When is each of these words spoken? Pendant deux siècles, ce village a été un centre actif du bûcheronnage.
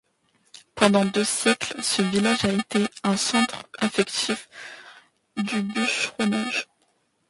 Pendant 0.73 1.05
deux 1.05 1.23
siècles, 1.23 1.79
ce 1.83 2.01
village 2.01 2.43
a 2.45 2.51
été 2.53 2.87
un 3.03 3.15
centre 3.15 3.61
actif 3.79 4.49
du 5.37 5.61
bûcheronnage. 5.61 6.67